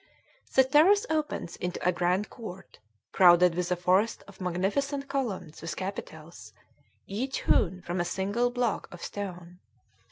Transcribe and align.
The 0.55 0.63
terrace 0.63 1.05
opens 1.11 1.57
into 1.57 1.79
a 1.87 1.91
grand 1.91 2.31
court, 2.31 2.79
crowded 3.11 3.53
with 3.53 3.71
a 3.71 3.75
forest 3.75 4.23
of 4.27 4.41
magnificent 4.41 5.07
columns 5.07 5.61
with 5.61 5.75
capitals, 5.75 6.53
each 7.05 7.41
hewn 7.43 7.83
from 7.83 7.99
a 8.01 8.03
single 8.03 8.49
block 8.49 8.91
of 8.91 9.03
stone. 9.03 9.59